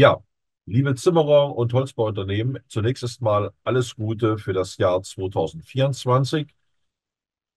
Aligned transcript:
Ja, 0.00 0.24
liebe 0.64 0.94
Zimmerer 0.94 1.54
und 1.54 1.74
Holzbauunternehmen, 1.74 2.58
zunächst 2.68 3.02
erstmal 3.02 3.52
alles 3.64 3.96
Gute 3.96 4.38
für 4.38 4.54
das 4.54 4.78
Jahr 4.78 5.02
2024. 5.02 6.56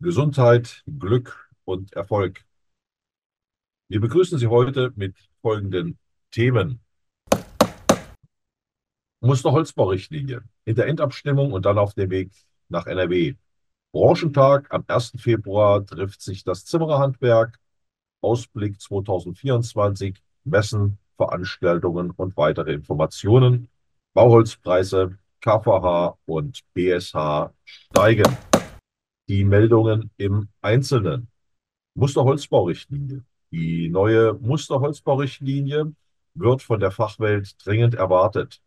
Gesundheit, 0.00 0.82
Glück 0.86 1.50
und 1.66 1.92
Erfolg. 1.92 2.46
Wir 3.88 4.00
begrüßen 4.00 4.38
Sie 4.38 4.46
heute 4.46 4.90
mit 4.96 5.18
folgenden 5.42 5.98
Themen. 6.30 6.80
Musterholzbaurichtlinie 9.20 10.42
in 10.64 10.76
der 10.76 10.86
Endabstimmung 10.86 11.52
und 11.52 11.66
dann 11.66 11.76
auf 11.76 11.92
dem 11.92 12.08
Weg 12.08 12.32
nach 12.70 12.86
NRW. 12.86 13.34
Branchentag 13.92 14.72
am 14.72 14.82
1. 14.86 15.12
Februar 15.18 15.84
trifft 15.84 16.22
sich 16.22 16.42
das 16.42 16.64
Zimmererhandwerk. 16.64 17.60
Ausblick 18.22 18.80
2024, 18.80 20.22
Messen, 20.44 20.96
Veranstaltungen 21.20 22.12
und 22.12 22.34
weitere 22.38 22.72
Informationen. 22.72 23.68
Bauholzpreise, 24.14 25.18
KVH 25.42 26.16
und 26.24 26.60
BSH 26.72 27.50
steigen. 27.64 28.36
Die 29.28 29.44
Meldungen 29.44 30.10
im 30.16 30.48
Einzelnen. 30.62 31.28
Musterholzbaurichtlinie. 31.94 33.22
Die 33.52 33.90
neue 33.90 34.32
Musterholzbaurichtlinie 34.32 35.92
wird 36.32 36.62
von 36.62 36.80
der 36.80 36.90
Fachwelt 36.90 37.54
dringend 37.62 37.94
erwartet. 37.94 38.62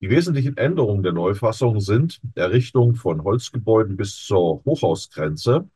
Die 0.00 0.10
wesentlichen 0.10 0.56
Änderungen 0.56 1.02
der 1.02 1.12
Neufassung 1.12 1.80
sind 1.80 2.20
Errichtung 2.36 2.94
von 2.94 3.24
Holzgebäuden 3.24 3.96
bis 3.96 4.14
zur 4.24 4.62
Hochhausgrenze 4.64 5.68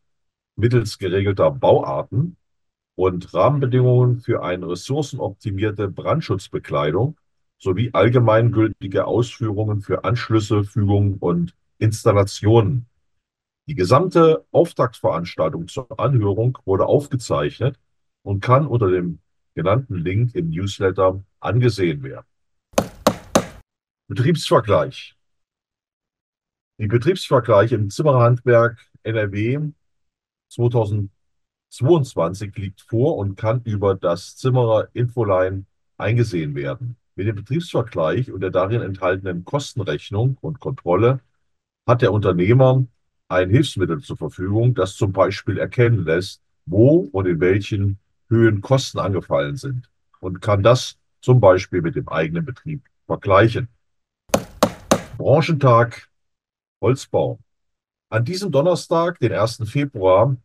mittels 0.55 0.99
geregelter 0.99 1.51
Bauarten 1.51 2.37
und 2.95 3.33
Rahmenbedingungen 3.33 4.21
für 4.21 4.43
eine 4.43 4.69
ressourcenoptimierte 4.69 5.89
Brandschutzbekleidung 5.89 7.17
sowie 7.59 7.91
allgemeingültige 7.93 9.07
Ausführungen 9.07 9.83
für 9.83 10.05
Anschlüsse, 10.05 10.65
Fügungen 10.65 11.17
und 11.19 11.55
Installationen. 11.79 12.87
Die 13.69 13.75
gesamte 13.75 14.45
Auftaktveranstaltung 14.51 15.69
zur 15.69 15.99
Anhörung 15.99 16.59
wurde 16.65 16.87
aufgezeichnet 16.87 17.79
und 18.23 18.41
kann 18.41 18.67
unter 18.67 18.91
dem 18.91 19.21
genannten 19.55 19.97
Link 19.97 20.35
im 20.35 20.51
Newsletter 20.51 21.23
angesehen 21.41 22.03
werden. 22.03 22.27
Betriebsvergleich. 24.09 25.17
Die 26.79 26.89
Betriebsvergleich 26.89 27.73
im 27.73 27.91
Zimmerhandwerk 27.91 28.91
NRW 29.05 29.73
2022 31.73 32.55
liegt 32.57 32.83
vor 32.83 33.17
und 33.17 33.37
kann 33.37 33.63
über 33.65 33.95
das 33.95 34.37
Zimmerer 34.37 34.89
Infoline 34.93 35.65
eingesehen 35.97 36.55
werden. 36.55 36.97
Mit 37.15 37.27
dem 37.27 37.37
Betriebsvergleich 37.37 38.31
und 38.31 38.41
der 38.41 38.51
darin 38.51 38.83
enthaltenen 38.83 39.45
Kostenrechnung 39.45 40.37
und 40.43 40.61
Kontrolle 40.61 41.21
hat 41.87 42.03
der 42.03 42.13
Unternehmer 42.13 42.85
ein 43.29 43.49
Hilfsmittel 43.49 44.01
zur 44.01 44.19
Verfügung, 44.19 44.75
das 44.75 44.97
zum 44.97 45.13
Beispiel 45.13 45.57
erkennen 45.57 46.05
lässt, 46.05 46.43
wo 46.67 47.09
und 47.13 47.27
in 47.27 47.41
welchen 47.41 47.99
Höhen 48.29 48.61
Kosten 48.61 48.99
angefallen 48.99 49.57
sind 49.57 49.91
und 50.21 50.43
kann 50.43 50.63
das 50.63 50.99
zum 51.23 51.41
Beispiel 51.41 51.81
mit 51.81 51.97
dem 51.97 52.09
eigenen 52.09 52.45
Betrieb 52.45 52.85
vergleichen. 53.07 53.69
Branchentag 55.17 56.11
Holzbau. 56.83 57.39
An 58.11 58.25
diesem 58.27 58.53
Donnerstag, 58.53 59.19
den 59.21 59.33
1. 59.33 59.63
Februar, 59.65 60.37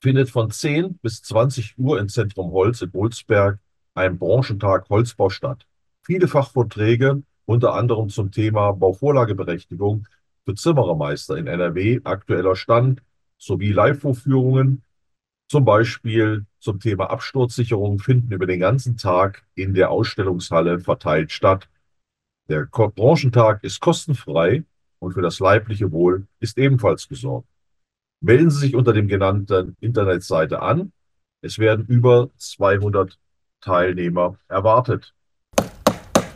findet 0.00 0.30
von 0.30 0.50
10 0.50 0.98
bis 0.98 1.22
20 1.22 1.78
Uhr 1.78 1.98
im 1.98 2.08
Zentrum 2.08 2.52
Holz 2.52 2.82
in 2.82 2.90
Bolsberg 2.90 3.58
ein 3.94 4.18
Branchentag 4.18 4.88
Holzbau 4.90 5.30
statt. 5.30 5.66
Viele 6.02 6.28
Fachvorträge, 6.28 7.22
unter 7.46 7.74
anderem 7.74 8.08
zum 8.08 8.30
Thema 8.30 8.72
Bauvorlageberechtigung 8.72 10.06
für 10.44 10.54
Zimmerermeister 10.54 11.36
in 11.36 11.46
NRW, 11.46 12.00
aktueller 12.04 12.56
Stand 12.56 13.02
sowie 13.38 13.72
Live-Vorführungen, 13.72 14.82
zum 15.48 15.64
Beispiel 15.64 16.46
zum 16.58 16.80
Thema 16.80 17.10
Absturzsicherung, 17.10 17.98
finden 17.98 18.32
über 18.32 18.46
den 18.46 18.60
ganzen 18.60 18.96
Tag 18.96 19.44
in 19.54 19.74
der 19.74 19.90
Ausstellungshalle 19.90 20.80
verteilt 20.80 21.32
statt. 21.32 21.68
Der 22.48 22.66
Branchentag 22.66 23.62
ist 23.64 23.80
kostenfrei 23.80 24.64
und 24.98 25.12
für 25.12 25.22
das 25.22 25.40
leibliche 25.40 25.90
Wohl 25.92 26.26
ist 26.40 26.58
ebenfalls 26.58 27.08
gesorgt. 27.08 27.48
Melden 28.20 28.50
Sie 28.50 28.60
sich 28.60 28.74
unter 28.74 28.92
dem 28.92 29.08
genannten 29.08 29.76
Internetseite 29.80 30.62
an. 30.62 30.92
Es 31.42 31.58
werden 31.58 31.86
über 31.86 32.30
200 32.38 33.18
Teilnehmer 33.60 34.38
erwartet. 34.48 35.14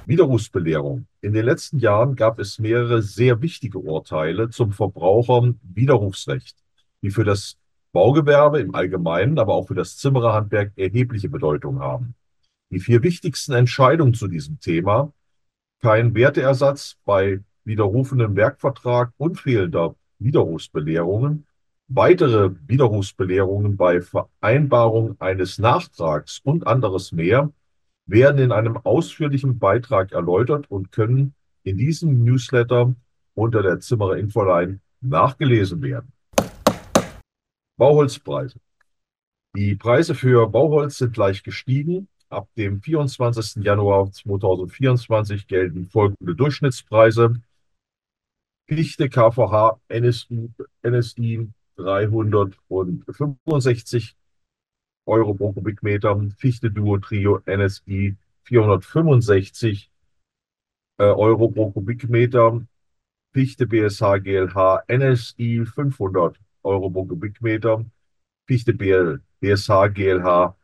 Widerrufsbelehrung. 0.07 1.07
In 1.21 1.33
den 1.33 1.45
letzten 1.45 1.79
Jahren 1.79 2.17
gab 2.17 2.39
es 2.39 2.59
mehrere 2.59 3.01
sehr 3.01 3.41
wichtige 3.43 3.79
Urteile 3.79 4.51
zum 4.51 4.73
Verbraucherwiderrufsrecht, 4.73 6.57
die 7.03 7.11
für 7.11 7.25
das 7.25 7.57
Baugewerbe 7.93 8.61
im 8.61 8.75
Allgemeinen, 8.75 9.39
aber 9.39 9.55
auch 9.55 9.69
für 9.69 9.75
das 9.75 9.97
Zimmererhandwerk 9.97 10.73
erhebliche 10.77 11.29
Bedeutung 11.29 11.81
haben. 11.81 12.15
Die 12.71 12.81
vier 12.81 13.03
wichtigsten 13.03 13.53
Entscheidungen 13.53 14.15
zu 14.15 14.29
diesem 14.29 14.61
Thema 14.61 15.13
kein 15.81 16.15
Werteersatz 16.15 16.99
bei 17.05 17.41
widerrufenem 17.65 18.37
Werkvertrag 18.37 19.13
und 19.17 19.41
fehlender 19.41 19.95
Widerrufsbelehrungen, 20.19 21.47
weitere 21.91 22.51
Widerrufsbelehrungen 22.69 23.77
bei 23.77 24.01
Vereinbarung 24.01 25.21
eines 25.21 25.59
Nachtrags 25.59 26.41
und 26.45 26.67
anderes 26.67 27.11
mehr 27.11 27.53
werden 28.07 28.41
in 28.41 28.53
einem 28.53 28.77
ausführlichen 28.77 29.59
Beitrag 29.59 30.13
erläutert 30.13 30.71
und 30.71 30.93
können 30.93 31.35
in 31.65 31.77
diesem 31.77 32.25
Newsletter 32.25 32.95
unter 33.35 33.63
der 33.63 33.81
Zimmerer 33.81 34.17
Infoline 34.17 34.81
nachgelesen 35.01 35.83
werden. 35.83 36.13
Bauholzpreise. 37.77 38.61
Die 39.57 39.75
Preise 39.75 40.15
für 40.15 40.49
Bauholz 40.49 40.99
sind 40.99 41.17
leicht 41.17 41.43
gestiegen. 41.45 42.09
Ab 42.29 42.49
dem 42.57 42.81
24. 42.81 43.65
Januar 43.65 44.13
2024 44.13 45.49
gelten 45.49 45.89
folgende 45.89 46.37
Durchschnittspreise. 46.37 47.35
Fichte 48.69 49.09
KVH 49.09 49.81
NSI, 49.89 50.51
NSI 50.87 51.49
365 51.85 54.17
Euro 55.07 55.35
pro 55.35 55.53
Kubikmeter, 55.53 56.21
Fichte 56.37 56.71
Duo 56.71 56.99
Trio 56.99 57.41
NSI 57.47 58.17
465 58.45 59.91
äh, 60.99 61.05
Euro 61.05 61.51
pro 61.51 61.71
Kubikmeter, 61.71 62.61
Fichte 63.33 63.67
BSH 63.67 64.21
GLH 64.23 64.85
NSI 64.89 65.65
500 65.65 66.39
Euro 66.63 66.91
pro 66.91 67.07
Kubikmeter, 67.07 67.85
Fichte 68.47 68.75
BL, 68.75 69.21
BSH 69.41 69.89
GLH 69.95 70.55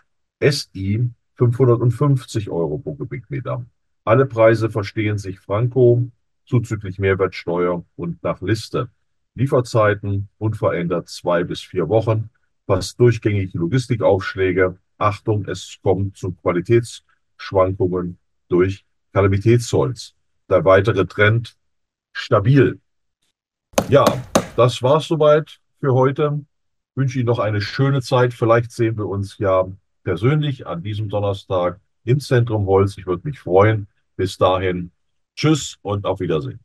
SI 0.41 1.11
550 1.35 2.51
Euro 2.51 2.79
pro 2.79 2.95
Kubikmeter. 2.95 3.65
Alle 4.05 4.27
Preise 4.27 4.71
verstehen 4.71 5.19
sich 5.19 5.41
Franco, 5.41 6.09
zuzüglich 6.47 6.99
Mehrwertsteuer 6.99 7.85
und 7.97 8.23
nach 8.23 8.41
Liste. 8.41 8.89
Lieferzeiten 9.37 10.29
unverändert 10.39 11.09
zwei 11.09 11.45
bis 11.45 11.61
vier 11.61 11.89
Wochen, 11.89 12.31
fast 12.67 12.99
durchgängige 12.99 13.59
Logistikaufschläge. 13.59 14.79
Achtung, 14.99 15.45
es 15.47 15.79
kommt 15.83 16.17
zu 16.17 16.33
Qualitätsschwankungen 16.33 18.19
durch 18.49 18.85
Kalamitätsholz. 19.13 20.15
Der 20.49 20.65
weitere 20.65 21.07
Trend 21.07 21.57
stabil. 22.13 22.81
Ja, 23.91 24.05
das 24.57 24.83
war's 24.83 25.07
soweit 25.07 25.61
für 25.81 25.93
heute. 25.93 26.41
Ich 26.93 26.97
wünsche 26.97 27.19
Ihnen 27.19 27.27
noch 27.27 27.39
eine 27.39 27.61
schöne 27.61 28.01
Zeit. 28.01 28.33
Vielleicht 28.33 28.73
sehen 28.73 28.97
wir 28.97 29.07
uns 29.07 29.37
ja 29.39 29.67
persönlich 30.03 30.67
an 30.67 30.83
diesem 30.83 31.11
Donnerstag 31.11 31.79
im 32.05 32.21
Zentrum 32.21 32.67
Holz. 32.67 32.97
Ich 32.97 33.07
würde 33.07 33.29
mich 33.29 33.39
freuen. 33.39 33.87
Bis 34.17 34.39
dahin, 34.39 34.93
tschüss 35.35 35.77
und 35.83 36.07
auf 36.07 36.21
Wiedersehen. 36.21 36.61